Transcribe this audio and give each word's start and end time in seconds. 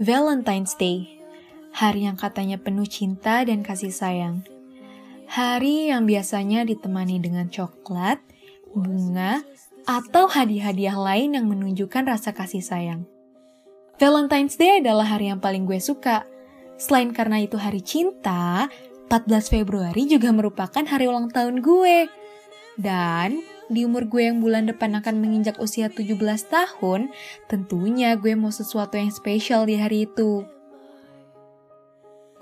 Valentine's 0.00 0.72
Day, 0.80 1.20
hari 1.76 2.08
yang 2.08 2.16
katanya 2.16 2.56
penuh 2.56 2.88
cinta 2.88 3.44
dan 3.44 3.60
kasih 3.60 3.92
sayang. 3.92 4.40
Hari 5.28 5.92
yang 5.92 6.08
biasanya 6.08 6.64
ditemani 6.64 7.20
dengan 7.20 7.52
coklat, 7.52 8.16
bunga, 8.72 9.44
atau 9.84 10.32
hadiah-hadiah 10.32 10.96
lain 10.96 11.36
yang 11.36 11.44
menunjukkan 11.44 12.08
rasa 12.08 12.32
kasih 12.32 12.64
sayang. 12.64 13.04
Valentine's 14.00 14.56
Day 14.56 14.80
adalah 14.80 15.04
hari 15.04 15.28
yang 15.28 15.44
paling 15.44 15.68
gue 15.68 15.76
suka. 15.76 16.24
Selain 16.80 17.12
karena 17.12 17.44
itu 17.44 17.60
hari 17.60 17.84
cinta, 17.84 18.72
14 19.12 19.52
Februari 19.52 20.08
juga 20.08 20.32
merupakan 20.32 20.84
hari 20.88 21.04
ulang 21.04 21.28
tahun 21.28 21.60
gue. 21.60 22.08
Dan 22.80 23.44
di 23.72 23.88
umur 23.88 24.04
gue 24.04 24.28
yang 24.28 24.44
bulan 24.44 24.68
depan 24.68 24.92
akan 25.00 25.18
menginjak 25.18 25.56
usia 25.56 25.88
17 25.88 26.20
tahun, 26.52 27.08
tentunya 27.48 28.12
gue 28.20 28.36
mau 28.36 28.52
sesuatu 28.52 29.00
yang 29.00 29.08
spesial 29.08 29.64
di 29.64 29.80
hari 29.80 30.04
itu. 30.04 30.44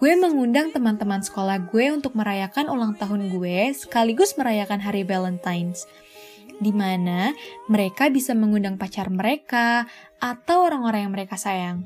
Gue 0.01 0.17
mengundang 0.17 0.75
teman-teman 0.75 1.23
sekolah 1.23 1.71
gue 1.71 1.93
untuk 1.95 2.19
merayakan 2.19 2.73
ulang 2.73 2.99
tahun 2.99 3.31
gue 3.31 3.71
sekaligus 3.77 4.35
merayakan 4.35 4.83
hari 4.83 5.07
Valentine's. 5.07 5.87
Di 6.61 6.73
mana 6.75 7.33
mereka 7.71 8.11
bisa 8.11 8.35
mengundang 8.35 8.77
pacar 8.77 9.09
mereka 9.09 9.87
atau 10.19 10.67
orang-orang 10.67 11.09
yang 11.09 11.15
mereka 11.15 11.37
sayang. 11.39 11.85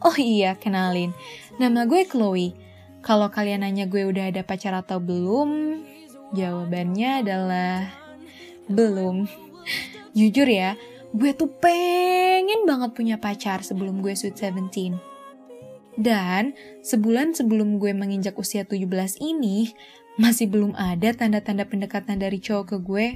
Oh 0.00 0.16
iya, 0.16 0.56
kenalin. 0.56 1.12
Nama 1.60 1.84
gue 1.84 2.08
Chloe. 2.08 2.69
Kalau 3.00 3.32
kalian 3.32 3.64
nanya 3.64 3.88
gue 3.88 4.04
udah 4.04 4.28
ada 4.28 4.44
pacar 4.44 4.76
atau 4.76 5.00
belum, 5.00 5.80
jawabannya 6.36 7.24
adalah 7.24 7.88
belum. 8.68 9.24
Jujur 10.18 10.44
ya, 10.44 10.76
gue 11.16 11.32
tuh 11.32 11.48
pengen 11.48 12.68
banget 12.68 12.92
punya 12.92 13.16
pacar 13.16 13.64
sebelum 13.64 14.04
gue 14.04 14.12
sweet 14.12 14.36
17. 14.36 15.00
Dan 16.00 16.52
sebulan 16.84 17.36
sebelum 17.36 17.80
gue 17.80 17.92
menginjak 17.96 18.36
usia 18.36 18.68
17 18.68 19.20
ini, 19.20 19.72
masih 20.20 20.52
belum 20.52 20.76
ada 20.76 21.16
tanda-tanda 21.16 21.64
pendekatan 21.64 22.20
dari 22.20 22.36
cowok 22.36 22.64
ke 22.68 22.76
gue. 22.84 23.06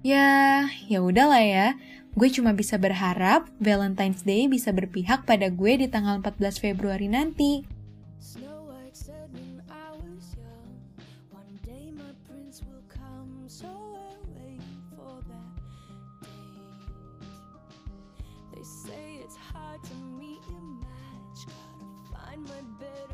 Ya, 0.00 0.64
ya 0.88 1.04
udahlah 1.04 1.44
ya. 1.44 1.68
Gue 2.16 2.32
cuma 2.32 2.56
bisa 2.56 2.80
berharap 2.80 3.52
Valentine's 3.60 4.24
Day 4.24 4.48
bisa 4.48 4.72
berpihak 4.72 5.28
pada 5.28 5.52
gue 5.52 5.72
di 5.76 5.86
tanggal 5.92 6.16
14 6.24 6.64
Februari 6.64 7.12
nanti. 7.12 7.75
hard 19.76 19.82
to 19.84 19.94
meet 20.18 20.40
your 20.48 20.60
match. 20.60 21.46
Gotta 21.46 22.26
find 22.26 22.44
my 22.48 22.60
bed. 22.80 23.05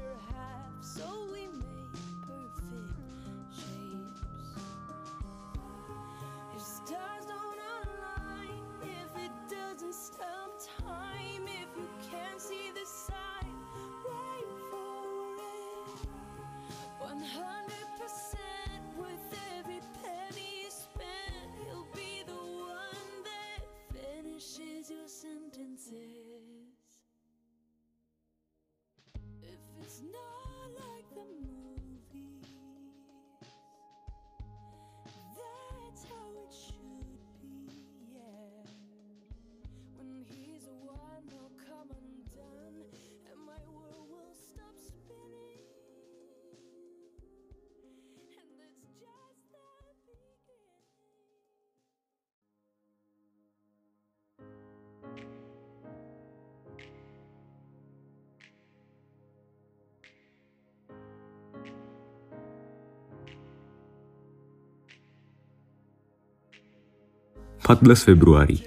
Empat 67.63 67.79
Februari 67.95 68.59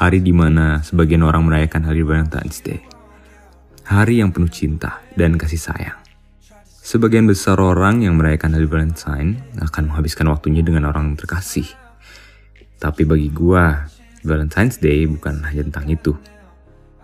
Hari 0.00 0.24
di 0.24 0.32
mana 0.32 0.80
sebagian 0.80 1.20
orang 1.20 1.44
merayakan 1.44 1.84
hari 1.84 2.00
Valentine's 2.00 2.64
Day. 2.64 2.80
Hari 3.84 4.24
yang 4.24 4.32
penuh 4.32 4.48
cinta 4.48 5.04
dan 5.12 5.36
kasih 5.36 5.60
sayang. 5.60 6.00
Sebagian 6.64 7.28
besar 7.28 7.60
orang 7.60 8.00
yang 8.00 8.16
merayakan 8.16 8.56
hari 8.56 8.64
Valentine 8.64 9.44
akan 9.60 9.92
menghabiskan 9.92 10.32
waktunya 10.32 10.64
dengan 10.64 10.88
orang 10.88 11.20
terkasih. 11.20 11.68
Tapi 12.80 13.04
bagi 13.04 13.28
gua, 13.28 13.92
Valentine's 14.24 14.80
Day 14.80 15.04
bukan 15.04 15.44
hanya 15.44 15.68
tentang 15.68 15.92
itu. 15.92 16.16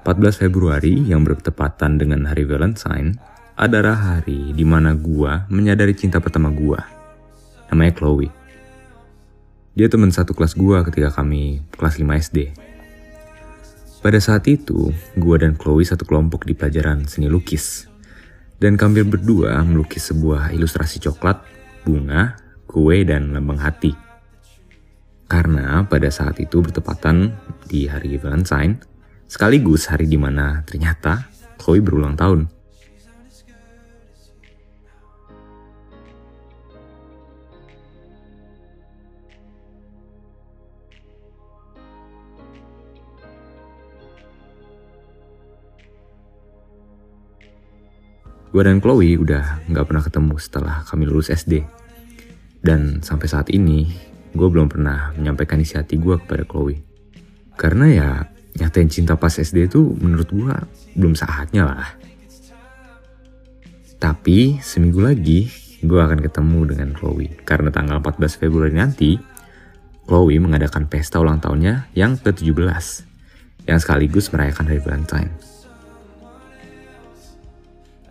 14 0.09 0.41
Februari 0.41 1.05
yang 1.05 1.21
bertepatan 1.21 2.01
dengan 2.01 2.25
hari 2.25 2.49
Valentine 2.49 3.13
adalah 3.61 4.17
hari 4.17 4.57
di 4.57 4.65
mana 4.65 4.97
gua 4.97 5.45
menyadari 5.53 5.93
cinta 5.93 6.17
pertama 6.17 6.49
gua. 6.49 6.81
Namanya 7.69 7.93
Chloe. 7.93 8.40
Dia 9.71 9.87
teman 9.87 10.11
satu 10.11 10.35
kelas 10.35 10.59
gua 10.59 10.83
ketika 10.83 11.15
kami 11.15 11.63
kelas 11.79 12.03
5 12.03 12.11
SD. 12.27 12.39
Pada 14.03 14.19
saat 14.19 14.49
itu, 14.51 14.91
gua 15.15 15.39
dan 15.39 15.55
Chloe 15.55 15.87
satu 15.87 16.03
kelompok 16.03 16.43
di 16.43 16.59
pelajaran 16.59 17.07
seni 17.07 17.31
lukis. 17.31 17.87
Dan 18.59 18.75
kami 18.75 19.07
berdua 19.07 19.63
melukis 19.63 20.11
sebuah 20.11 20.53
ilustrasi 20.53 21.01
coklat, 21.01 21.41
bunga, 21.87 22.37
kue, 22.67 23.07
dan 23.07 23.33
lambang 23.33 23.63
hati. 23.63 23.95
Karena 25.31 25.87
pada 25.87 26.11
saat 26.11 26.43
itu 26.43 26.61
bertepatan 26.61 27.31
di 27.71 27.87
hari 27.87 28.19
Valentine, 28.19 28.83
sekaligus 29.31 29.87
hari 29.87 30.11
di 30.11 30.19
mana 30.19 30.67
ternyata 30.67 31.31
Chloe 31.57 31.79
berulang 31.79 32.19
tahun. 32.19 32.60
Gue 48.51 48.67
dan 48.67 48.83
Chloe 48.83 49.15
udah 49.15 49.63
nggak 49.71 49.87
pernah 49.87 50.03
ketemu 50.03 50.35
setelah 50.43 50.77
kami 50.83 51.07
lulus 51.07 51.31
SD. 51.31 51.63
Dan 52.59 52.99
sampai 52.99 53.31
saat 53.31 53.47
ini, 53.55 53.87
gue 54.35 54.49
belum 54.51 54.67
pernah 54.67 55.15
menyampaikan 55.15 55.63
isi 55.63 55.79
hati 55.79 55.95
gue 55.95 56.19
kepada 56.19 56.43
Chloe. 56.43 56.83
Karena 57.55 57.87
ya, 57.87 58.11
nyatain 58.59 58.91
cinta 58.91 59.15
pas 59.15 59.31
SD 59.31 59.71
itu 59.71 59.95
menurut 60.03 60.27
gue 60.35 60.55
belum 60.99 61.15
saatnya 61.15 61.63
lah. 61.63 61.89
Tapi 64.03 64.59
seminggu 64.59 64.99
lagi, 64.99 65.47
gue 65.87 66.01
akan 66.03 66.19
ketemu 66.19 66.75
dengan 66.75 66.91
Chloe. 66.91 67.31
Karena 67.47 67.71
tanggal 67.71 68.03
14 68.03 68.35
Februari 68.35 68.75
nanti, 68.75 69.15
Chloe 70.11 70.43
mengadakan 70.43 70.91
pesta 70.91 71.23
ulang 71.23 71.39
tahunnya 71.39 71.95
yang 71.95 72.19
ke-17. 72.19 73.07
Yang 73.71 73.79
sekaligus 73.87 74.35
merayakan 74.35 74.67
hari 74.67 74.83
Valentine. 74.83 75.60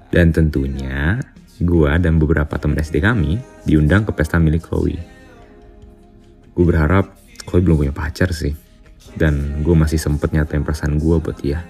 Dan 0.10 0.34
tentunya 0.34 1.22
gua 1.62 2.02
dan 2.02 2.18
beberapa 2.18 2.58
teman 2.58 2.82
SD 2.82 3.02
kami 3.04 3.38
diundang 3.64 4.04
ke 4.04 4.12
pesta 4.14 4.42
milik 4.42 4.66
Chloe. 4.66 4.98
Gue 6.54 6.66
berharap 6.66 7.16
Chloe 7.48 7.64
belum 7.64 7.88
punya 7.88 7.94
pacar 7.96 8.34
sih. 8.36 8.52
Dan 9.16 9.64
gue 9.64 9.74
masih 9.74 9.98
sempet 9.98 10.36
nyatain 10.36 10.62
perasaan 10.62 11.00
gue 11.00 11.18
buat 11.18 11.38
dia. 11.40 11.64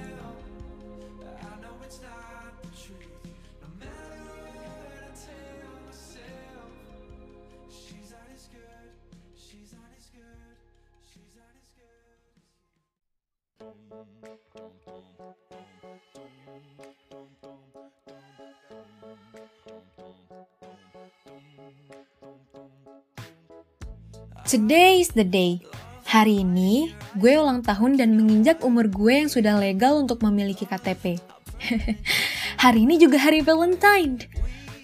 Today 24.50 25.04
is 25.04 25.12
the 25.12 25.28
day. 25.28 25.60
Hari 26.08 26.48
ini, 26.48 26.96
gue 27.20 27.36
ulang 27.36 27.60
tahun 27.60 28.00
dan 28.00 28.16
menginjak 28.16 28.64
umur 28.64 28.88
gue 28.88 29.12
yang 29.12 29.28
sudah 29.28 29.60
legal 29.60 30.00
untuk 30.02 30.24
memiliki 30.24 30.64
KTP. 30.64 31.20
hari 32.64 32.88
ini 32.88 32.96
juga 32.96 33.20
hari 33.20 33.44
Valentine. 33.44 34.24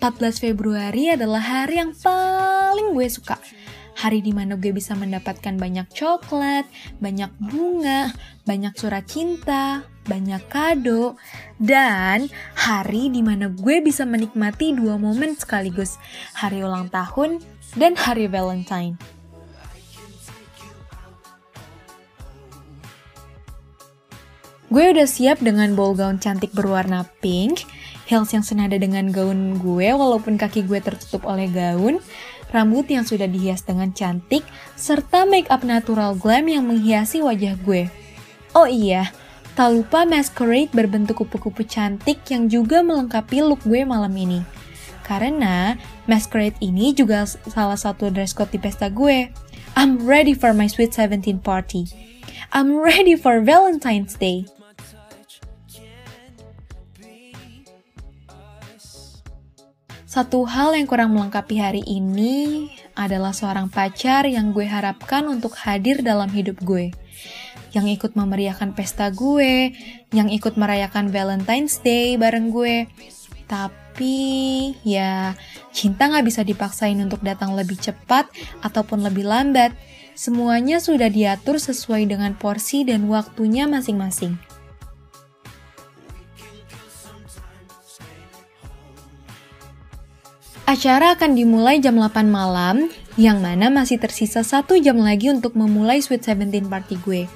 14 0.03 0.51
Februari 0.51 1.15
adalah 1.15 1.39
hari 1.39 1.79
yang 1.79 1.95
paling 1.95 2.91
gue 2.91 3.07
suka. 3.07 3.39
Hari 4.05 4.21
di 4.21 4.37
mana 4.37 4.53
gue 4.53 4.69
bisa 4.69 4.93
mendapatkan 4.93 5.57
banyak 5.57 5.89
coklat, 5.89 6.69
banyak 7.01 7.33
bunga, 7.41 8.13
banyak 8.45 8.77
surat 8.77 9.01
cinta, 9.09 9.81
banyak 10.05 10.45
kado, 10.45 11.17
dan 11.57 12.29
hari 12.53 13.09
di 13.09 13.25
mana 13.25 13.49
gue 13.49 13.81
bisa 13.81 14.05
menikmati 14.05 14.77
dua 14.77 15.01
momen 15.01 15.33
sekaligus, 15.33 15.97
hari 16.37 16.61
ulang 16.61 16.93
tahun 16.93 17.41
dan 17.81 17.97
hari 17.97 18.29
Valentine. 18.29 18.93
Gue 24.69 24.93
udah 24.93 25.09
siap 25.09 25.41
dengan 25.41 25.73
ball 25.73 25.97
gown 25.97 26.21
cantik 26.21 26.53
berwarna 26.53 27.09
pink, 27.25 27.65
heels 28.05 28.29
yang 28.29 28.45
senada 28.45 28.77
dengan 28.77 29.09
gaun 29.09 29.57
gue 29.57 29.89
walaupun 29.97 30.37
kaki 30.37 30.61
gue 30.69 30.77
tertutup 30.77 31.25
oleh 31.25 31.49
gaun, 31.49 31.97
rambut 32.53 32.89
yang 32.89 33.05
sudah 33.07 33.25
dihias 33.29 33.63
dengan 33.63 33.93
cantik, 33.93 34.45
serta 34.75 35.23
make 35.25 35.49
up 35.53 35.65
natural 35.65 36.17
glam 36.17 36.49
yang 36.49 36.65
menghiasi 36.65 37.21
wajah 37.21 37.57
gue. 37.63 37.87
Oh 38.55 38.69
iya, 38.69 39.11
tak 39.55 39.71
lupa 39.71 40.03
masquerade 40.03 40.71
berbentuk 40.75 41.23
kupu-kupu 41.23 41.63
cantik 41.63 42.19
yang 42.27 42.51
juga 42.51 42.83
melengkapi 42.83 43.39
look 43.43 43.63
gue 43.63 43.87
malam 43.87 44.11
ini. 44.15 44.43
Karena 45.05 45.77
masquerade 46.09 46.57
ini 46.59 46.91
juga 46.91 47.23
salah 47.27 47.77
satu 47.77 48.09
dress 48.09 48.33
code 48.33 48.51
di 48.51 48.59
pesta 48.59 48.89
gue. 48.89 49.29
I'm 49.77 50.07
ready 50.07 50.33
for 50.33 50.55
my 50.55 50.65
sweet 50.71 50.95
17 50.95 51.43
party. 51.43 51.85
I'm 52.55 52.79
ready 52.79 53.19
for 53.19 53.43
Valentine's 53.43 54.15
Day. 54.15 54.47
Satu 60.15 60.47
hal 60.47 60.71
yang 60.79 60.87
kurang 60.87 61.11
melengkapi 61.11 61.59
hari 61.59 61.83
ini 61.83 62.71
adalah 62.95 63.35
seorang 63.35 63.67
pacar 63.67 64.23
yang 64.23 64.55
gue 64.55 64.63
harapkan 64.63 65.27
untuk 65.27 65.51
hadir 65.59 65.99
dalam 65.99 66.31
hidup 66.31 66.55
gue. 66.63 66.95
Yang 67.75 67.99
ikut 67.99 68.11
memeriahkan 68.15 68.71
pesta 68.79 69.11
gue, 69.11 69.75
yang 70.15 70.31
ikut 70.31 70.55
merayakan 70.55 71.11
Valentine's 71.11 71.83
Day 71.83 72.15
bareng 72.15 72.47
gue. 72.47 72.87
Tapi 73.51 74.15
ya 74.87 75.35
cinta 75.75 76.07
gak 76.07 76.23
bisa 76.23 76.47
dipaksain 76.47 76.95
untuk 77.03 77.19
datang 77.19 77.51
lebih 77.51 77.75
cepat 77.75 78.31
ataupun 78.63 79.03
lebih 79.03 79.27
lambat. 79.27 79.75
Semuanya 80.15 80.79
sudah 80.79 81.11
diatur 81.11 81.59
sesuai 81.59 82.07
dengan 82.07 82.39
porsi 82.39 82.87
dan 82.87 83.11
waktunya 83.11 83.67
masing-masing. 83.67 84.39
Acara 90.75 91.15
akan 91.15 91.39
dimulai 91.39 91.79
jam 91.79 91.95
8 91.95 92.27
malam, 92.27 92.91
yang 93.15 93.39
mana 93.39 93.71
masih 93.71 93.95
tersisa 93.95 94.43
satu 94.43 94.75
jam 94.75 94.99
lagi 94.99 95.31
untuk 95.31 95.55
memulai 95.55 96.03
Sweet 96.03 96.27
Seventeen 96.27 96.67
party 96.67 96.99
gue. 96.99 97.31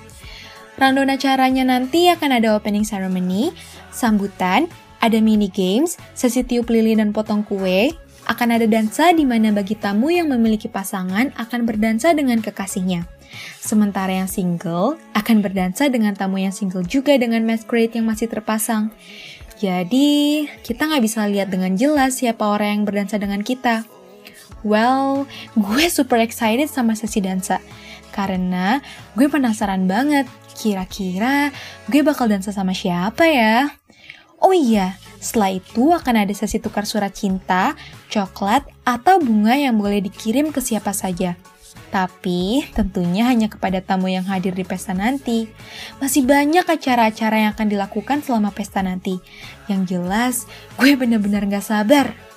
Rundown 0.75 1.15
acaranya 1.15 1.63
nanti 1.63 2.11
akan 2.11 2.35
ada 2.35 2.59
opening 2.59 2.83
ceremony, 2.83 3.55
sambutan, 3.95 4.67
ada 4.99 5.23
mini 5.23 5.47
games, 5.47 5.95
sesi 6.19 6.43
tiup 6.43 6.67
lilin 6.67 6.99
dan 6.99 7.15
potong 7.15 7.47
kue, 7.47 7.95
akan 8.27 8.59
ada 8.59 8.67
dansa 8.67 9.15
di 9.15 9.23
mana 9.23 9.55
bagi 9.55 9.79
tamu 9.79 10.11
yang 10.11 10.27
memiliki 10.27 10.67
pasangan 10.67 11.31
akan 11.39 11.63
berdansa 11.63 12.11
dengan 12.11 12.43
kekasihnya. 12.43 13.07
Sementara 13.63 14.19
yang 14.19 14.27
single 14.27 14.99
akan 15.15 15.39
berdansa 15.39 15.87
dengan 15.87 16.11
tamu 16.11 16.43
yang 16.43 16.51
single 16.51 16.83
juga 16.83 17.15
dengan 17.15 17.47
masquerade 17.47 17.95
yang 17.95 18.03
masih 18.03 18.27
terpasang. 18.27 18.91
Jadi, 19.59 20.47
kita 20.63 20.87
nggak 20.87 21.03
bisa 21.03 21.27
lihat 21.27 21.51
dengan 21.51 21.75
jelas 21.75 22.23
siapa 22.23 22.47
orang 22.47 22.79
yang 22.79 22.83
berdansa 22.87 23.19
dengan 23.19 23.43
kita. 23.43 23.83
Well, 24.63 25.27
gue 25.55 25.83
super 25.91 26.19
excited 26.23 26.71
sama 26.71 26.95
sesi 26.95 27.19
dansa. 27.19 27.59
Karena 28.15 28.79
gue 29.19 29.27
penasaran 29.27 29.83
banget, 29.83 30.31
kira-kira 30.55 31.51
gue 31.91 32.01
bakal 32.03 32.31
dansa 32.31 32.55
sama 32.55 32.71
siapa 32.71 33.27
ya? 33.27 33.67
Oh 34.39 34.55
iya, 34.55 34.95
setelah 35.19 35.51
itu 35.59 35.91
akan 35.91 36.23
ada 36.23 36.31
sesi 36.31 36.63
tukar 36.63 36.87
surat 36.87 37.11
cinta, 37.11 37.75
coklat, 38.07 38.63
atau 38.87 39.19
bunga 39.19 39.59
yang 39.59 39.75
boleh 39.75 39.99
dikirim 39.99 40.55
ke 40.55 40.63
siapa 40.63 40.95
saja. 40.95 41.35
Tapi 41.89 42.69
tentunya 42.77 43.25
hanya 43.25 43.49
kepada 43.49 43.81
tamu 43.81 44.07
yang 44.13 44.25
hadir 44.29 44.53
di 44.53 44.61
pesta 44.61 44.93
nanti. 44.93 45.49
Masih 45.97 46.21
banyak 46.21 46.65
acara-acara 46.69 47.49
yang 47.49 47.51
akan 47.57 47.67
dilakukan 47.67 48.21
selama 48.21 48.53
pesta 48.53 48.85
nanti. 48.85 49.17
Yang 49.65 49.81
jelas, 49.97 50.35
gue 50.77 50.93
bener-bener 50.93 51.49
gak 51.49 51.65
sabar 51.65 52.28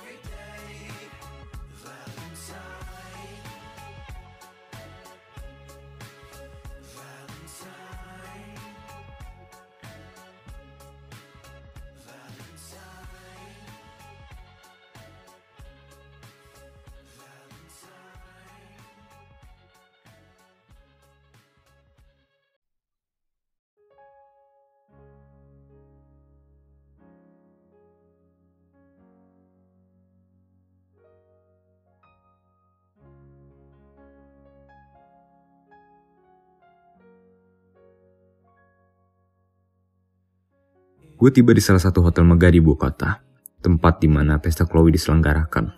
Gue 41.23 41.31
tiba 41.31 41.55
di 41.55 41.63
salah 41.63 41.79
satu 41.79 42.03
hotel 42.03 42.27
megah 42.27 42.51
di 42.51 42.59
ibu 42.59 42.75
kota, 42.75 43.23
tempat 43.63 44.03
di 44.03 44.11
mana 44.11 44.43
pesta 44.43 44.67
Chloe 44.67 44.91
diselenggarakan. 44.91 45.71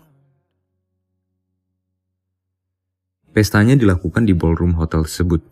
Pestanya 3.29 3.77
dilakukan 3.77 4.25
di 4.25 4.33
ballroom 4.33 4.73
hotel 4.73 5.05
tersebut. 5.05 5.45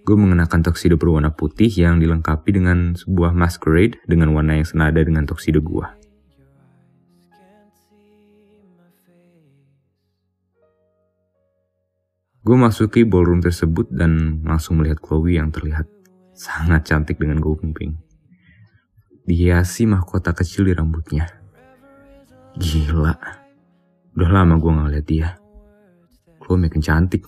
Gue 0.00 0.16
mengenakan 0.16 0.64
tuxedo 0.64 0.96
berwarna 0.96 1.28
putih 1.28 1.68
yang 1.68 2.00
dilengkapi 2.00 2.56
dengan 2.56 2.96
sebuah 2.96 3.36
masquerade 3.36 4.00
dengan 4.08 4.32
warna 4.32 4.56
yang 4.56 4.64
senada 4.64 5.04
dengan 5.04 5.28
tuxedo 5.28 5.60
gue. 5.60 5.84
Gue 12.48 12.56
masuki 12.56 13.04
ballroom 13.04 13.44
tersebut 13.44 13.92
dan 13.92 14.40
langsung 14.40 14.80
melihat 14.80 15.04
Chloe 15.04 15.36
yang 15.36 15.52
terlihat 15.52 15.84
sangat 16.32 16.88
cantik 16.88 17.20
dengan 17.20 17.44
gaun 17.44 17.76
pink 17.76 18.08
dihiasi 19.30 19.86
mahkota 19.86 20.34
kecil 20.34 20.66
di 20.66 20.74
rambutnya. 20.74 21.30
Gila. 22.58 23.14
Udah 24.18 24.30
lama 24.34 24.58
gue 24.58 24.70
gak 24.74 24.90
liat 24.90 25.06
dia. 25.06 25.28
Chloe 26.42 26.58
makin 26.58 26.82
cantik. 26.82 27.22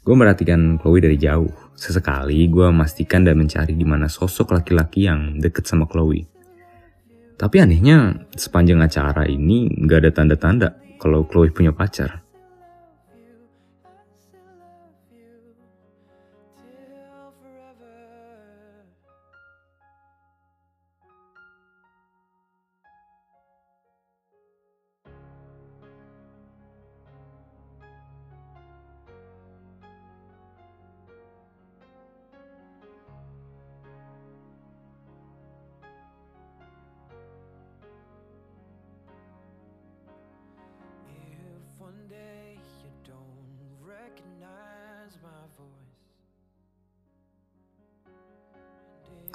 Gue 0.00 0.16
merhatikan 0.16 0.76
Chloe 0.76 1.00
dari 1.00 1.16
jauh. 1.16 1.48
Sesekali 1.72 2.44
gue 2.52 2.68
memastikan 2.68 3.24
dan 3.24 3.40
mencari 3.40 3.72
di 3.72 3.88
mana 3.88 4.04
sosok 4.04 4.52
laki-laki 4.52 5.08
yang 5.08 5.40
deket 5.40 5.64
sama 5.64 5.88
Chloe. 5.88 6.28
Tapi 7.40 7.56
anehnya, 7.56 8.28
sepanjang 8.36 8.84
acara 8.84 9.24
ini 9.24 9.72
gak 9.88 10.04
ada 10.04 10.10
tanda-tanda 10.12 10.89
kalau 11.00 11.24
Chloe 11.24 11.48
punya 11.50 11.72
pacar. 11.72 12.29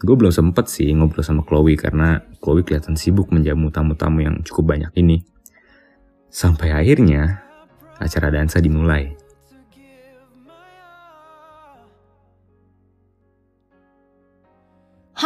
Gue 0.05 0.13
belum 0.13 0.29
sempet 0.29 0.69
sih 0.69 0.93
ngobrol 0.93 1.25
sama 1.25 1.41
Chloe 1.41 1.73
karena 1.73 2.21
Chloe 2.37 2.61
kelihatan 2.61 2.93
sibuk 2.93 3.33
menjamu 3.33 3.73
tamu-tamu 3.73 4.21
yang 4.21 4.45
cukup 4.45 4.77
banyak 4.77 4.93
ini. 5.01 5.25
Sampai 6.29 6.69
akhirnya 6.69 7.41
acara 7.97 8.29
dansa 8.29 8.61
dimulai. 8.61 9.24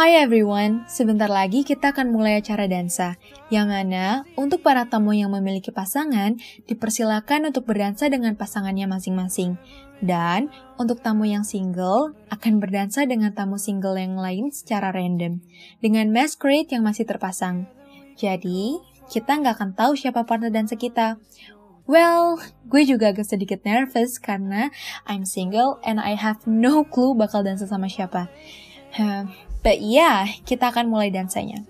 Hai 0.00 0.16
everyone, 0.16 0.88
sebentar 0.88 1.28
lagi 1.28 1.60
kita 1.60 1.92
akan 1.92 2.08
mulai 2.08 2.40
acara 2.40 2.64
dansa, 2.64 3.20
yang 3.52 3.68
mana 3.68 4.24
untuk 4.32 4.64
para 4.64 4.88
tamu 4.88 5.12
yang 5.12 5.28
memiliki 5.28 5.68
pasangan, 5.76 6.40
dipersilakan 6.64 7.52
untuk 7.52 7.68
berdansa 7.68 8.08
dengan 8.08 8.32
pasangannya 8.32 8.88
masing-masing. 8.88 9.60
Dan 10.00 10.48
untuk 10.80 11.04
tamu 11.04 11.28
yang 11.28 11.44
single, 11.44 12.16
akan 12.32 12.64
berdansa 12.64 13.04
dengan 13.04 13.36
tamu 13.36 13.60
single 13.60 14.00
yang 14.00 14.16
lain 14.16 14.48
secara 14.48 14.88
random, 14.88 15.44
dengan 15.84 16.08
masquerade 16.08 16.72
yang 16.72 16.80
masih 16.80 17.04
terpasang. 17.04 17.68
Jadi, 18.16 18.80
kita 19.12 19.36
nggak 19.36 19.60
akan 19.60 19.70
tahu 19.76 20.00
siapa 20.00 20.24
partner 20.24 20.48
dansa 20.48 20.80
kita. 20.80 21.20
Well, 21.84 22.40
gue 22.72 22.88
juga 22.88 23.12
agak 23.12 23.28
sedikit 23.28 23.68
nervous 23.68 24.16
karena 24.16 24.72
I'm 25.04 25.28
single 25.28 25.76
and 25.84 26.00
I 26.00 26.16
have 26.16 26.48
no 26.48 26.88
clue 26.88 27.12
bakal 27.12 27.44
dansa 27.44 27.68
sama 27.68 27.92
siapa. 27.92 28.32
But 29.60 29.84
yeah, 29.84 30.26
kita 30.48 30.72
akan 30.72 30.88
mulai 30.88 31.12
dansanya. 31.12 31.62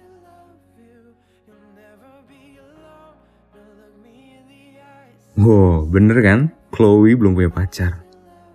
Wow, 5.40 5.88
bener 5.88 6.20
kan? 6.20 6.40
Chloe 6.68 7.16
belum 7.16 7.32
punya 7.32 7.48
pacar. 7.48 8.04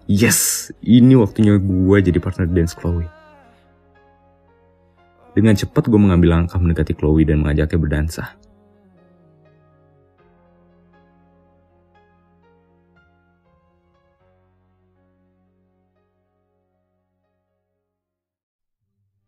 Yes, 0.06 0.70
ini 0.86 1.18
waktunya 1.18 1.58
gue 1.58 1.98
jadi 1.98 2.22
partner 2.22 2.46
dance 2.46 2.78
Chloe. 2.78 3.10
Dengan 5.34 5.58
cepat 5.58 5.90
gue 5.90 5.98
mengambil 5.98 6.38
langkah 6.38 6.62
mendekati 6.62 6.94
Chloe 6.94 7.26
dan 7.26 7.42
mengajaknya 7.42 7.82
berdansa. 7.82 8.38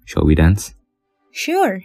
Shall 0.08 0.24
we 0.24 0.40
dance? 0.40 0.72
Sure. 1.36 1.84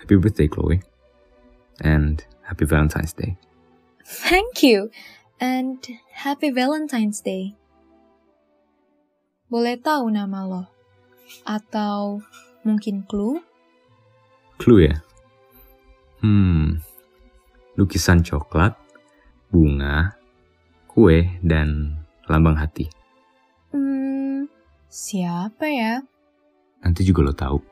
Happy 0.00 0.16
birthday, 0.16 0.48
Chloe. 0.48 0.80
And 1.84 2.24
happy 2.48 2.64
Valentine's 2.64 3.12
Day. 3.12 3.36
Thank 4.08 4.64
you. 4.64 4.88
And 5.36 5.84
happy 6.16 6.48
Valentine's 6.48 7.20
Day. 7.20 7.60
Boleh 9.52 9.76
tahu 9.76 10.08
nama 10.08 10.48
lo? 10.48 10.64
Atau 11.44 12.24
mungkin 12.64 13.04
clue? 13.04 13.44
Clue 14.56 14.88
ya? 14.88 14.96
Hmm, 16.24 16.80
lukisan 17.76 18.20
coklat, 18.20 18.76
bunga, 19.48 20.16
kue, 20.88 21.40
dan 21.40 21.96
lambang 22.28 22.56
hati. 22.60 22.88
Hmm, 23.72 24.48
siapa 24.92 25.64
ya? 25.68 26.04
Nanti 26.84 27.00
juga 27.06 27.24
lo 27.24 27.32
tahu. 27.32 27.71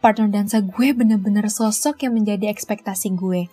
Partner 0.00 0.32
dansa 0.32 0.64
gue 0.64 0.96
bener-bener 0.96 1.46
sosok 1.52 2.04
yang 2.04 2.16
menjadi 2.16 2.48
ekspektasi 2.48 3.12
gue. 3.14 3.52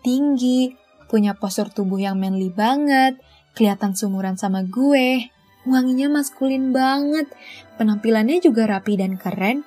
Tinggi, 0.00 0.72
punya 1.12 1.36
postur 1.36 1.68
tubuh 1.68 2.00
yang 2.00 2.16
manly 2.16 2.48
banget, 2.48 3.20
kelihatan 3.52 3.92
sumuran 3.92 4.40
sama 4.40 4.64
gue, 4.64 5.28
wanginya 5.68 6.08
maskulin 6.08 6.72
banget, 6.72 7.28
penampilannya 7.76 8.40
juga 8.40 8.66
rapi 8.66 8.96
dan 8.96 9.20
keren. 9.20 9.62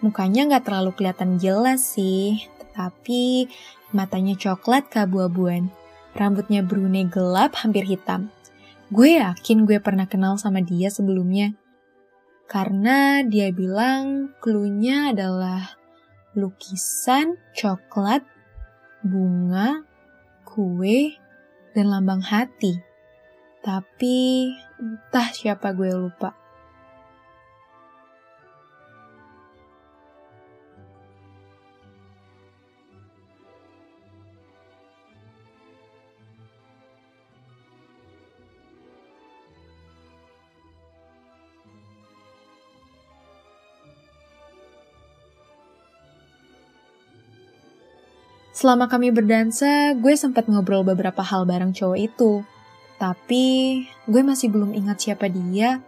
Mukanya 0.00 0.48
nggak 0.48 0.64
terlalu 0.64 0.90
kelihatan 0.96 1.36
jelas 1.36 1.84
sih, 1.84 2.40
tetapi 2.58 3.52
matanya 3.92 4.34
coklat 4.40 4.88
keabu-abuan, 4.88 5.68
rambutnya 6.16 6.64
brune 6.64 7.04
gelap 7.12 7.54
hampir 7.60 7.84
hitam. 7.84 8.32
Gue 8.88 9.20
yakin 9.20 9.68
gue 9.68 9.76
pernah 9.84 10.08
kenal 10.08 10.40
sama 10.40 10.64
dia 10.64 10.88
sebelumnya. 10.88 11.52
Karena 12.48 13.20
dia 13.28 13.52
bilang 13.52 14.32
klunya 14.40 15.12
adalah 15.12 15.76
lukisan, 16.32 17.36
coklat, 17.52 18.24
bunga, 19.04 19.84
kue, 20.48 21.12
dan 21.76 21.92
lambang 21.92 22.24
hati. 22.24 22.80
Tapi 23.60 24.48
entah 24.80 25.28
siapa 25.28 25.76
gue 25.76 25.92
lupa. 25.92 26.47
Selama 48.58 48.90
kami 48.90 49.14
berdansa, 49.14 49.94
gue 49.94 50.18
sempat 50.18 50.50
ngobrol 50.50 50.82
beberapa 50.82 51.22
hal 51.22 51.46
bareng 51.46 51.70
cowok 51.70 51.94
itu. 51.94 52.42
Tapi, 52.98 53.46
gue 54.10 54.22
masih 54.26 54.50
belum 54.50 54.74
ingat 54.74 54.98
siapa 54.98 55.30
dia. 55.30 55.78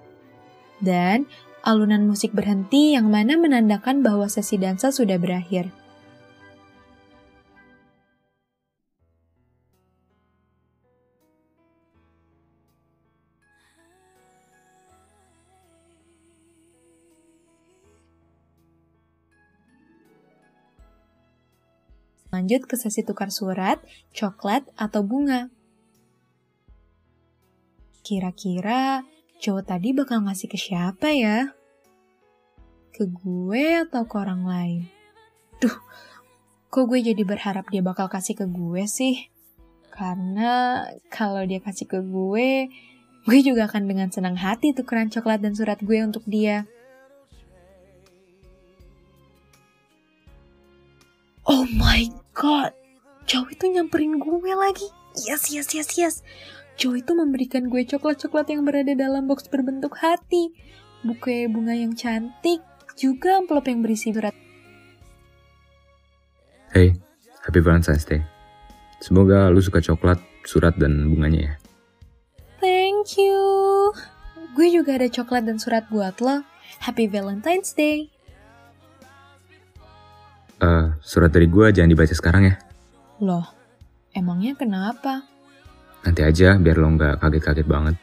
Dan, 0.79 1.27
alunan 1.67 2.07
musik 2.07 2.31
berhenti 2.31 2.95
yang 2.95 3.11
mana 3.11 3.35
menandakan 3.35 4.07
bahwa 4.07 4.31
sesi 4.31 4.55
dansa 4.55 4.95
sudah 4.95 5.19
berakhir. 5.19 5.75
Lanjut 22.41 22.65
ke 22.65 22.73
sesi 22.73 23.05
tukar 23.05 23.29
surat, 23.29 23.85
coklat, 24.17 24.65
atau 24.81 25.05
bunga. 25.05 25.53
Kira-kira 28.01 29.05
cowok 29.45 29.69
tadi 29.69 29.93
bakal 29.93 30.25
ngasih 30.25 30.49
ke 30.49 30.57
siapa 30.57 31.13
ya? 31.13 31.53
Ke 32.97 33.05
gue 33.05 33.85
atau 33.85 34.09
ke 34.09 34.17
orang 34.17 34.49
lain? 34.49 34.83
Duh, 35.61 35.77
kok 36.73 36.89
gue 36.89 37.05
jadi 37.05 37.21
berharap 37.29 37.69
dia 37.69 37.85
bakal 37.85 38.09
kasih 38.09 38.33
ke 38.33 38.49
gue 38.49 38.89
sih? 38.89 39.29
Karena 39.93 40.81
kalau 41.13 41.45
dia 41.45 41.61
kasih 41.61 41.85
ke 41.85 42.01
gue, 42.01 42.73
gue 43.29 43.39
juga 43.45 43.69
akan 43.69 43.85
dengan 43.85 44.09
senang 44.09 44.41
hati 44.41 44.73
tukeran 44.73 45.13
coklat 45.13 45.45
dan 45.45 45.53
surat 45.53 45.77
gue 45.85 46.01
untuk 46.01 46.25
dia. 46.25 46.65
Oh 51.45 51.69
my 51.69 52.20
god, 52.41 52.73
Joe 53.29 53.45
itu 53.53 53.69
nyamperin 53.69 54.17
gue 54.17 54.53
lagi. 54.57 54.89
Yes, 55.29 55.53
yes, 55.53 55.69
yes, 55.77 55.91
yes. 56.01 56.15
Joe 56.81 56.97
itu 56.97 57.13
memberikan 57.13 57.69
gue 57.69 57.85
coklat-coklat 57.85 58.49
yang 58.49 58.65
berada 58.65 58.97
dalam 58.97 59.29
box 59.29 59.45
berbentuk 59.53 60.01
hati. 60.01 60.57
Buke 61.05 61.45
bunga 61.53 61.77
yang 61.77 61.93
cantik, 61.93 62.65
juga 62.97 63.37
amplop 63.37 63.69
yang 63.69 63.85
berisi 63.85 64.09
surat. 64.17 64.33
Hey, 66.73 66.97
happy 67.45 67.61
Valentine's 67.61 68.09
Day. 68.09 68.25
Semoga 69.05 69.53
lu 69.53 69.61
suka 69.61 69.85
coklat, 69.85 70.21
surat, 70.49 70.73
dan 70.81 71.13
bunganya 71.13 71.53
ya. 71.53 71.55
Thank 72.61 73.21
you. 73.21 73.37
Gue 74.57 74.73
juga 74.73 74.97
ada 74.97 75.09
coklat 75.13 75.45
dan 75.45 75.61
surat 75.61 75.85
buat 75.93 76.17
lo. 76.25 76.41
Happy 76.81 77.05
Valentine's 77.05 77.77
Day 77.77 78.09
uh, 80.61 80.95
surat 81.01 81.33
dari 81.33 81.49
gue 81.49 81.73
jangan 81.73 81.91
dibaca 81.91 82.15
sekarang 82.15 82.43
ya. 82.49 82.55
Loh, 83.25 83.45
emangnya 84.13 84.57
kenapa? 84.57 85.25
Nanti 86.07 86.21
aja 86.25 86.57
biar 86.57 86.77
lo 86.81 86.89
nggak 86.97 87.21
kaget-kaget 87.21 87.67
banget. 87.69 87.97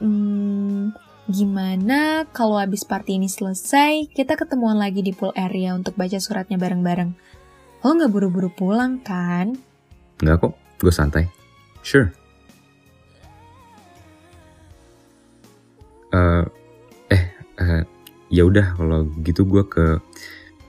Hmm, 0.00 0.92
Gimana 1.26 2.22
kalau 2.30 2.54
abis 2.54 2.86
party 2.86 3.18
ini 3.18 3.26
selesai, 3.26 4.14
kita 4.14 4.38
ketemuan 4.38 4.78
lagi 4.78 5.02
di 5.02 5.10
pool 5.10 5.34
area 5.34 5.74
untuk 5.74 5.98
baca 5.98 6.22
suratnya 6.22 6.54
bareng-bareng? 6.54 7.10
Lo 7.82 7.90
nggak 7.98 8.14
buru-buru 8.14 8.46
pulang 8.54 9.02
kan? 9.02 9.58
Nggak 10.22 10.46
kok, 10.46 10.54
gue 10.78 10.92
santai. 10.94 11.26
Sure. 11.82 12.14
Uh, 16.14 16.46
eh, 17.10 17.26
uh, 17.58 17.82
ya 18.30 18.46
udah 18.46 18.78
kalau 18.78 19.10
gitu 19.26 19.42
gue 19.50 19.66
ke 19.66 19.98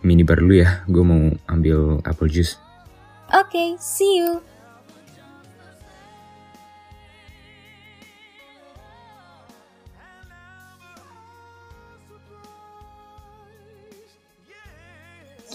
minibar 0.08 0.40
dulu 0.40 0.64
ya. 0.64 0.88
Gue 0.88 1.04
mau 1.04 1.24
ambil 1.52 2.00
apple 2.08 2.32
juice. 2.32 2.56
Oke, 3.36 3.52
okay, 3.52 3.70
see 3.76 4.24
you. 4.24 4.40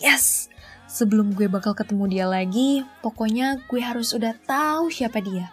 Yes! 0.02 0.52
Sebelum 0.92 1.32
gue 1.32 1.49
bakal 1.49 1.73
ketemu 1.73 2.04
dia 2.12 2.26
lagi, 2.28 2.85
pokoknya 3.00 3.64
gue 3.64 3.80
harus 3.80 4.12
udah 4.12 4.37
tahu 4.44 4.92
siapa 4.92 5.25
dia. 5.25 5.49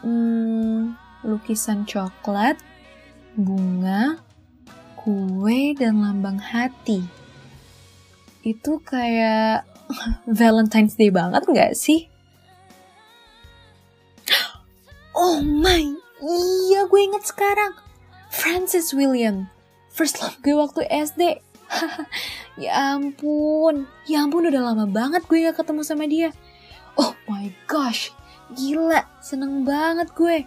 Hmm, 0.00 0.96
lukisan 1.20 1.84
coklat, 1.84 2.56
bunga, 3.36 4.16
kue, 5.00 5.72
dan 5.72 6.04
lambang 6.04 6.36
hati. 6.36 7.00
Itu 8.44 8.84
kayak 8.84 9.64
Valentine's 10.28 10.96
Day 11.00 11.08
banget 11.08 11.48
gak 11.48 11.72
sih? 11.76 12.06
Oh 15.10 15.42
my, 15.42 15.84
iya 16.22 16.86
gue 16.88 17.00
inget 17.02 17.26
sekarang. 17.28 17.76
Francis 18.30 18.94
William. 18.94 19.50
First 19.90 20.22
love 20.22 20.38
gue 20.40 20.54
waktu 20.54 20.86
SD. 20.86 21.42
ya 22.64 22.96
ampun, 22.96 23.90
ya 24.06 24.24
ampun 24.24 24.48
udah 24.48 24.62
lama 24.72 24.86
banget 24.86 25.26
gue 25.26 25.50
gak 25.50 25.60
ketemu 25.60 25.82
sama 25.82 26.06
dia. 26.06 26.30
Oh 26.94 27.12
my 27.26 27.50
gosh, 27.66 28.14
gila, 28.54 29.04
seneng 29.20 29.66
banget 29.66 30.08
gue. 30.14 30.46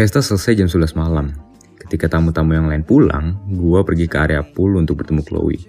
Pesta 0.00 0.24
selesai 0.24 0.56
jam 0.56 0.64
11 0.64 0.96
malam. 0.96 1.28
Ketika 1.76 2.08
tamu-tamu 2.08 2.56
yang 2.56 2.72
lain 2.72 2.80
pulang, 2.80 3.36
gue 3.52 3.84
pergi 3.84 4.08
ke 4.08 4.16
area 4.16 4.40
pool 4.40 4.80
untuk 4.80 5.04
bertemu 5.04 5.20
Chloe. 5.20 5.60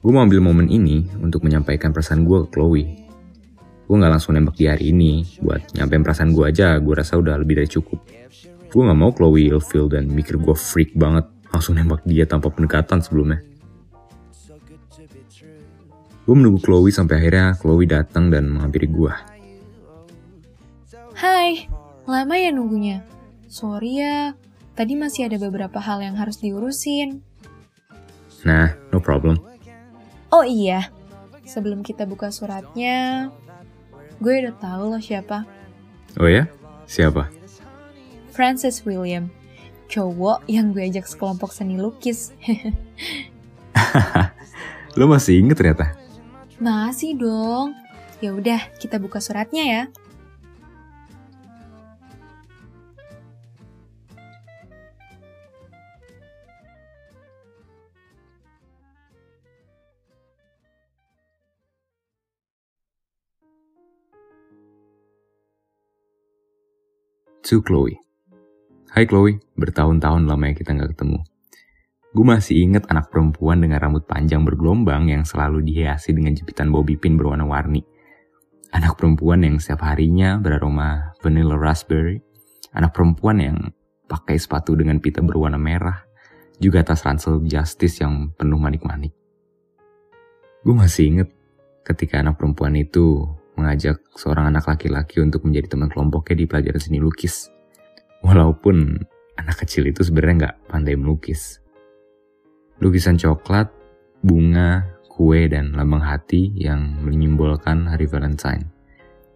Gue 0.00 0.08
mau 0.08 0.24
ambil 0.24 0.40
momen 0.40 0.72
ini 0.72 1.04
untuk 1.20 1.44
menyampaikan 1.44 1.92
perasaan 1.92 2.24
gue 2.24 2.48
ke 2.48 2.56
Chloe. 2.56 3.04
Gue 3.84 3.96
gak 4.00 4.08
langsung 4.08 4.40
nembak 4.40 4.56
di 4.56 4.72
hari 4.72 4.88
ini, 4.88 5.36
buat 5.44 5.68
nyampein 5.76 6.00
perasaan 6.00 6.32
gue 6.32 6.48
aja, 6.48 6.80
gue 6.80 6.94
rasa 6.96 7.20
udah 7.20 7.36
lebih 7.36 7.60
dari 7.60 7.68
cukup. 7.68 8.00
Gue 8.72 8.82
gak 8.88 8.96
mau 8.96 9.12
Chloe 9.12 9.52
ilfeel 9.52 9.92
dan 9.92 10.08
mikir 10.08 10.40
gue 10.40 10.56
freak 10.56 10.96
banget 10.96 11.28
langsung 11.52 11.76
nembak 11.76 12.08
dia 12.08 12.24
tanpa 12.24 12.48
pendekatan 12.48 13.04
sebelumnya. 13.04 13.44
Gue 16.24 16.32
menunggu 16.32 16.64
Chloe 16.64 16.88
sampai 16.88 17.20
akhirnya 17.20 17.52
Chloe 17.60 17.84
datang 17.84 18.32
dan 18.32 18.48
menghampiri 18.48 18.88
gue. 18.88 19.12
Hai, 21.20 21.75
Lama 22.06 22.38
ya 22.38 22.54
nunggunya? 22.54 23.02
Sorry 23.50 23.98
ya, 23.98 24.38
tadi 24.78 24.94
masih 24.94 25.26
ada 25.26 25.42
beberapa 25.42 25.82
hal 25.82 26.06
yang 26.06 26.14
harus 26.14 26.38
diurusin. 26.38 27.18
Nah, 28.46 28.78
no 28.94 29.02
problem. 29.02 29.42
Oh 30.30 30.46
iya, 30.46 30.94
sebelum 31.42 31.82
kita 31.82 32.06
buka 32.06 32.30
suratnya, 32.30 33.26
gue 34.22 34.34
udah 34.38 34.54
tahu 34.54 34.94
loh 34.94 35.02
siapa. 35.02 35.50
Oh 36.22 36.30
ya? 36.30 36.46
Siapa? 36.86 37.26
Francis 38.30 38.86
William, 38.86 39.26
cowok 39.90 40.46
yang 40.46 40.70
gue 40.70 40.86
ajak 40.86 41.10
sekelompok 41.10 41.50
seni 41.50 41.74
lukis. 41.74 42.30
Lo 44.98 45.10
masih 45.10 45.42
inget 45.42 45.58
ternyata? 45.58 45.98
Masih 46.62 47.18
dong. 47.18 47.74
Ya 48.22 48.30
udah, 48.30 48.62
kita 48.78 49.02
buka 49.02 49.18
suratnya 49.18 49.64
ya. 49.66 49.82
To 67.46 67.62
Chloe. 67.62 67.94
Hai 68.90 69.06
Chloe, 69.06 69.38
bertahun-tahun 69.54 70.26
lama 70.26 70.50
ya 70.50 70.54
kita 70.58 70.74
nggak 70.74 70.98
ketemu. 70.98 71.22
Gue 72.10 72.26
masih 72.26 72.58
inget 72.58 72.90
anak 72.90 73.06
perempuan 73.14 73.62
dengan 73.62 73.78
rambut 73.78 74.02
panjang 74.02 74.42
bergelombang 74.42 75.06
yang 75.06 75.22
selalu 75.22 75.62
dihiasi 75.62 76.10
dengan 76.10 76.34
jepitan 76.34 76.74
bobby 76.74 76.98
pin 76.98 77.14
berwarna-warni. 77.14 77.86
Anak 78.74 78.98
perempuan 78.98 79.46
yang 79.46 79.62
setiap 79.62 79.86
harinya 79.86 80.42
beraroma 80.42 81.14
vanilla 81.22 81.54
raspberry. 81.54 82.18
Anak 82.74 82.98
perempuan 82.98 83.38
yang 83.38 83.70
pakai 84.10 84.42
sepatu 84.42 84.74
dengan 84.74 84.98
pita 84.98 85.22
berwarna 85.22 85.54
merah. 85.54 86.02
Juga 86.58 86.82
tas 86.82 87.06
ransel 87.06 87.46
justice 87.46 88.02
yang 88.02 88.34
penuh 88.34 88.58
manik-manik. 88.58 89.14
Gue 90.66 90.74
masih 90.74 91.14
inget 91.14 91.30
ketika 91.86 92.18
anak 92.18 92.42
perempuan 92.42 92.74
itu 92.74 93.22
mengajak 93.56 93.98
seorang 94.14 94.52
anak 94.52 94.68
laki-laki 94.68 95.18
untuk 95.24 95.42
menjadi 95.48 95.74
teman 95.74 95.88
kelompoknya 95.88 96.36
di 96.38 96.44
pelajaran 96.46 96.80
seni 96.80 97.00
lukis. 97.00 97.48
Walaupun 98.20 99.00
anak 99.36 99.56
kecil 99.64 99.88
itu 99.88 100.04
sebenarnya 100.04 100.34
nggak 100.36 100.56
pandai 100.72 100.96
melukis. 100.96 101.60
Lukisan 102.80 103.16
coklat, 103.16 103.72
bunga, 104.20 104.84
kue, 105.08 105.48
dan 105.48 105.72
lambang 105.72 106.04
hati 106.04 106.52
yang 106.52 107.00
menyimbolkan 107.00 107.88
hari 107.88 108.04
Valentine. 108.04 108.68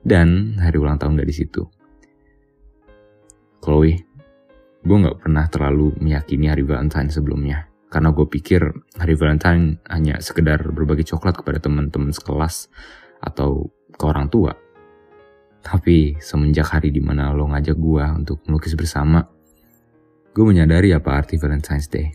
Dan 0.01 0.57
hari 0.61 0.77
ulang 0.81 1.01
tahun 1.01 1.21
dari 1.21 1.33
situ. 1.33 1.65
Chloe, 3.61 3.97
gue 4.81 4.97
nggak 4.97 5.21
pernah 5.21 5.45
terlalu 5.49 5.93
meyakini 6.01 6.49
hari 6.49 6.65
Valentine 6.65 7.13
sebelumnya. 7.13 7.69
Karena 7.93 8.13
gue 8.13 8.25
pikir 8.29 8.61
hari 8.97 9.15
Valentine 9.17 9.83
hanya 9.93 10.21
sekedar 10.23 10.63
berbagi 10.73 11.05
coklat 11.05 11.37
kepada 11.41 11.61
teman-teman 11.61 12.13
sekelas 12.15 12.71
atau 13.21 13.69
ke 14.01 14.05
orang 14.09 14.33
tua. 14.33 14.57
Tapi 15.61 16.17
semenjak 16.17 16.73
hari 16.73 16.89
di 16.89 17.05
mana 17.05 17.37
lo 17.37 17.45
ngajak 17.53 17.77
gue 17.77 18.05
untuk 18.17 18.41
melukis 18.49 18.73
bersama, 18.73 19.21
gue 20.33 20.45
menyadari 20.49 20.97
apa 20.97 21.21
arti 21.21 21.37
Valentine's 21.37 21.93
Day. 21.93 22.09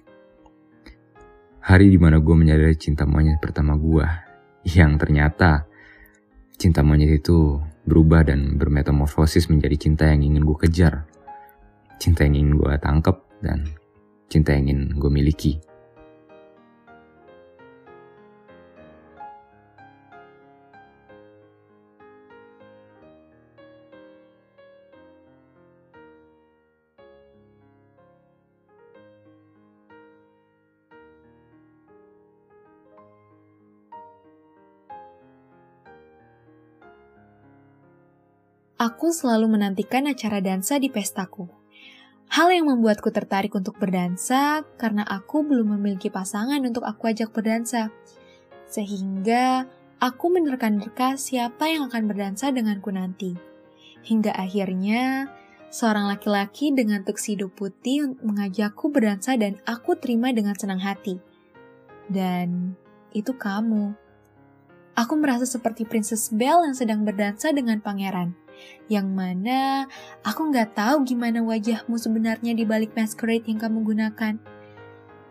Hari 1.62 1.94
di 1.94 2.02
mana 2.02 2.18
gue 2.18 2.34
menyadari 2.34 2.74
cinta 2.74 3.06
monyet 3.06 3.38
pertama 3.38 3.78
gue, 3.78 4.06
yang 4.66 4.98
ternyata 4.98 5.70
cinta 6.58 6.82
monyet 6.82 7.22
itu 7.22 7.62
berubah 7.86 8.26
dan 8.26 8.58
bermetamorfosis 8.58 9.46
menjadi 9.54 9.78
cinta 9.78 10.10
yang 10.10 10.26
ingin 10.26 10.42
gue 10.42 10.58
kejar. 10.66 11.06
Cinta 12.02 12.26
yang 12.26 12.42
ingin 12.42 12.54
gue 12.58 12.74
tangkap 12.82 13.22
dan 13.46 13.70
cinta 14.26 14.58
yang 14.58 14.74
ingin 14.74 14.98
gue 14.98 15.12
miliki. 15.14 15.62
Aku 38.76 39.16
selalu 39.16 39.56
menantikan 39.56 40.04
acara 40.04 40.44
dansa 40.44 40.76
di 40.84 40.92
pestaku. 40.92 41.48
Hal 42.28 42.52
yang 42.52 42.68
membuatku 42.68 43.08
tertarik 43.08 43.56
untuk 43.56 43.80
berdansa 43.80 44.68
karena 44.76 45.08
aku 45.08 45.48
belum 45.48 45.80
memiliki 45.80 46.12
pasangan 46.12 46.60
untuk 46.60 46.84
aku 46.84 47.08
ajak 47.08 47.32
berdansa. 47.32 47.88
Sehingga 48.68 49.64
aku 50.04 50.28
menerka-nerka 50.28 51.16
siapa 51.16 51.72
yang 51.72 51.88
akan 51.88 52.04
berdansa 52.04 52.52
denganku 52.52 52.92
nanti. 52.92 53.40
Hingga 54.04 54.36
akhirnya 54.36 55.32
seorang 55.72 56.12
laki-laki 56.12 56.76
dengan 56.76 57.08
tuxedo 57.08 57.48
putih 57.48 58.20
mengajakku 58.20 58.92
berdansa 58.92 59.40
dan 59.40 59.56
aku 59.64 59.96
terima 59.96 60.36
dengan 60.36 60.60
senang 60.60 60.84
hati. 60.84 61.16
Dan 62.12 62.76
itu 63.16 63.32
kamu. 63.40 63.96
Aku 65.00 65.16
merasa 65.16 65.48
seperti 65.48 65.88
Princess 65.88 66.28
Belle 66.28 66.68
yang 66.68 66.76
sedang 66.76 67.08
berdansa 67.08 67.56
dengan 67.56 67.80
pangeran 67.80 68.44
yang 68.86 69.10
mana 69.12 69.90
aku 70.22 70.54
nggak 70.54 70.78
tahu 70.78 71.08
gimana 71.08 71.42
wajahmu 71.42 71.98
sebenarnya 71.98 72.54
di 72.54 72.64
balik 72.64 72.94
masquerade 72.94 73.50
yang 73.50 73.58
kamu 73.58 73.82
gunakan. 73.82 74.38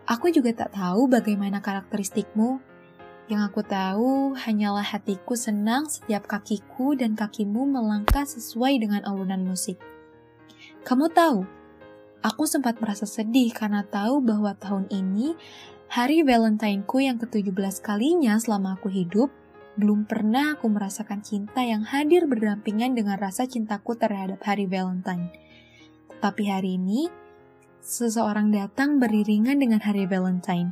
Aku 0.05 0.29
juga 0.29 0.53
tak 0.53 0.77
tahu 0.77 1.09
bagaimana 1.09 1.63
karakteristikmu. 1.65 2.61
Yang 3.25 3.41
aku 3.49 3.61
tahu 3.65 4.37
hanyalah 4.37 4.85
hatiku 4.85 5.33
senang 5.33 5.89
setiap 5.89 6.29
kakiku 6.29 6.93
dan 6.93 7.17
kakimu 7.17 7.65
melangkah 7.65 8.21
sesuai 8.21 8.77
dengan 8.77 9.01
alunan 9.01 9.41
musik. 9.41 9.81
Kamu 10.85 11.09
tahu, 11.09 11.41
aku 12.21 12.43
sempat 12.45 12.77
merasa 12.77 13.09
sedih 13.09 13.49
karena 13.49 13.81
tahu 13.81 14.21
bahwa 14.21 14.53
tahun 14.53 14.85
ini 14.93 15.33
hari 15.89 16.21
Valentineku 16.21 17.01
yang 17.01 17.17
ke-17 17.17 17.81
kalinya 17.81 18.37
selama 18.37 18.77
aku 18.77 18.93
hidup 18.93 19.33
belum 19.75 20.07
pernah 20.07 20.55
aku 20.55 20.71
merasakan 20.71 21.19
cinta 21.19 21.59
yang 21.59 21.83
hadir 21.83 22.27
berdampingan 22.31 22.95
dengan 22.95 23.19
rasa 23.19 23.43
cintaku 23.43 23.99
terhadap 23.99 24.39
hari 24.47 24.63
Valentine. 24.67 25.31
Tetapi 26.15 26.43
hari 26.47 26.79
ini, 26.79 27.11
seseorang 27.83 28.55
datang 28.55 29.03
beriringan 29.03 29.59
dengan 29.59 29.83
hari 29.83 30.07
Valentine. 30.07 30.71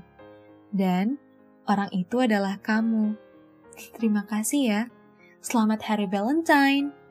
Dan 0.71 1.19
orang 1.67 1.91
itu 1.91 2.23
adalah 2.23 2.57
kamu. 2.63 3.19
Terima 3.99 4.23
kasih 4.23 4.61
ya. 4.63 4.81
Selamat 5.43 5.83
hari 5.83 6.07
Valentine. 6.07 7.02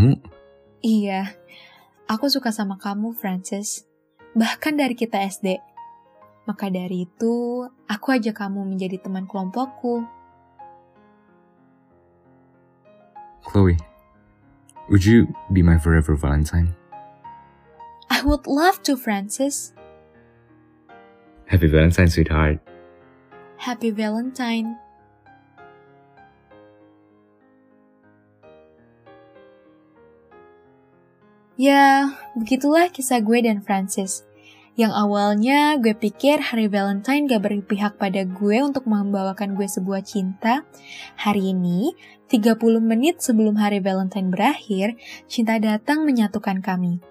Kamu? 0.00 0.16
Iya, 0.80 1.36
aku 2.08 2.32
suka 2.32 2.48
sama 2.56 2.80
kamu, 2.80 3.12
Francis. 3.12 3.84
Bahkan 4.32 4.80
dari 4.80 4.96
kita 4.96 5.20
SD. 5.20 5.60
Maka 6.48 6.72
dari 6.72 7.04
itu, 7.04 7.68
aku 7.84 8.06
ajak 8.16 8.40
kamu 8.40 8.64
menjadi 8.64 8.96
teman 8.96 9.28
kelompokku. 9.28 10.00
Chloe, 13.44 13.76
would 14.88 15.04
you 15.04 15.28
be 15.52 15.60
my 15.60 15.76
forever 15.76 16.16
Valentine? 16.16 16.72
I 18.08 18.24
would 18.24 18.48
love 18.48 18.80
to, 18.88 18.96
Francis. 18.96 19.76
Happy 21.44 21.68
Valentine, 21.68 22.08
sweetheart. 22.08 22.56
Happy 23.60 23.92
Valentine. 23.92 24.80
Ya, 31.60 32.16
begitulah 32.32 32.88
kisah 32.88 33.20
gue 33.20 33.44
dan 33.44 33.60
Francis. 33.60 34.24
Yang 34.80 34.96
awalnya 34.96 35.76
gue 35.76 35.92
pikir 35.92 36.40
hari 36.40 36.72
Valentine 36.72 37.28
gak 37.28 37.44
berpihak 37.44 38.00
pada 38.00 38.24
gue 38.24 38.64
untuk 38.64 38.88
membawakan 38.88 39.52
gue 39.60 39.68
sebuah 39.68 40.00
cinta. 40.00 40.64
Hari 41.20 41.52
ini, 41.52 41.92
30 42.32 42.56
menit 42.80 43.20
sebelum 43.20 43.60
hari 43.60 43.84
Valentine 43.84 44.32
berakhir, 44.32 44.96
cinta 45.28 45.60
datang 45.60 46.08
menyatukan 46.08 46.64
kami. 46.64 47.04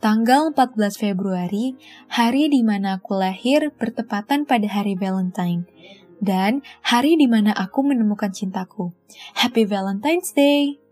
Tanggal 0.00 0.56
14 0.56 0.96
Februari, 0.96 1.76
hari 2.08 2.48
di 2.48 2.64
mana 2.64 3.04
aku 3.04 3.20
lahir 3.20 3.68
bertepatan 3.76 4.48
pada 4.48 4.80
hari 4.80 4.96
Valentine. 4.96 5.68
Dan 6.16 6.64
hari 6.88 7.20
di 7.20 7.28
mana 7.28 7.52
aku 7.52 7.84
menemukan 7.84 8.32
cintaku. 8.32 8.96
Happy 9.36 9.68
Valentine's 9.68 10.32
Day! 10.32 10.89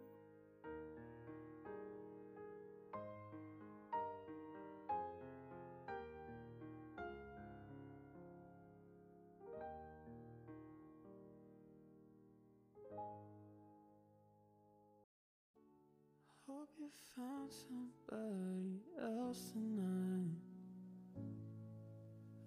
Found 17.18 17.50
somebody 17.50 18.78
else 19.02 19.50
tonight 19.50 20.36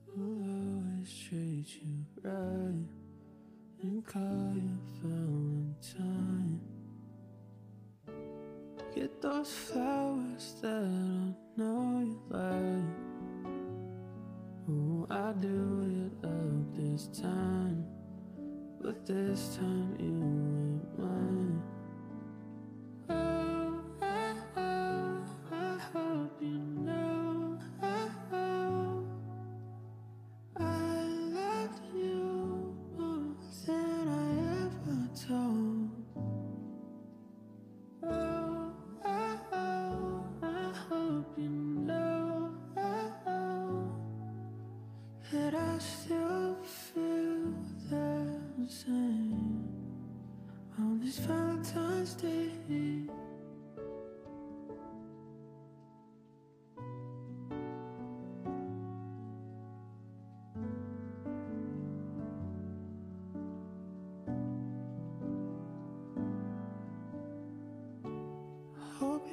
who'll 0.08 0.44
always 0.44 1.12
treat 1.28 1.66
you 1.82 2.06
right 2.24 2.88
and 3.82 4.06
call 4.06 4.54
you 4.56 4.78
Valentine. 5.04 6.62
Get 8.96 9.22
those 9.22 9.52
flowers 9.52 10.56
that 10.62 10.84
I 10.84 11.34
know 11.58 12.04
you 12.06 12.22
like. 12.30 12.84
Oh, 14.70 15.08
I 15.10 15.34
do 15.34 16.12
it 16.14 16.26
up 16.26 16.76
this 16.78 17.08
time, 17.20 17.86
but 18.82 19.06
this 19.06 19.58
time 19.58 19.98
you 20.00 20.08
ain't 20.08 21.00
mine. 21.00 21.62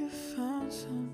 found 0.09 0.73
some 0.73 1.08